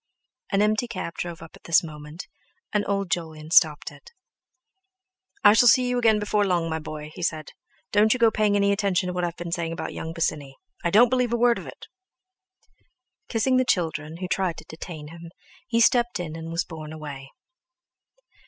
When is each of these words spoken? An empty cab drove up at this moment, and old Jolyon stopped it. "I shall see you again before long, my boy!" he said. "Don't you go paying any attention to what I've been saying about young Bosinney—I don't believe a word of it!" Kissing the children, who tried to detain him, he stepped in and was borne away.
An 0.51 0.63
empty 0.63 0.87
cab 0.87 1.13
drove 1.13 1.43
up 1.43 1.55
at 1.55 1.65
this 1.65 1.83
moment, 1.83 2.25
and 2.73 2.83
old 2.87 3.11
Jolyon 3.11 3.51
stopped 3.51 3.91
it. 3.91 4.09
"I 5.43 5.53
shall 5.53 5.67
see 5.67 5.87
you 5.87 5.99
again 5.99 6.17
before 6.17 6.43
long, 6.43 6.67
my 6.71 6.79
boy!" 6.79 7.11
he 7.13 7.21
said. 7.21 7.51
"Don't 7.91 8.11
you 8.11 8.17
go 8.17 8.31
paying 8.31 8.55
any 8.55 8.71
attention 8.71 9.05
to 9.05 9.13
what 9.13 9.23
I've 9.23 9.35
been 9.37 9.51
saying 9.51 9.73
about 9.73 9.93
young 9.93 10.11
Bosinney—I 10.11 10.89
don't 10.89 11.09
believe 11.09 11.31
a 11.33 11.37
word 11.37 11.59
of 11.59 11.67
it!" 11.67 11.85
Kissing 13.29 13.57
the 13.57 13.63
children, 13.63 14.17
who 14.17 14.27
tried 14.27 14.57
to 14.57 14.65
detain 14.67 15.09
him, 15.09 15.29
he 15.67 15.79
stepped 15.79 16.19
in 16.19 16.35
and 16.35 16.49
was 16.51 16.65
borne 16.65 16.91
away. 16.91 17.29